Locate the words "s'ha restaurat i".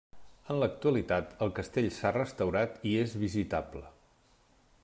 1.99-2.97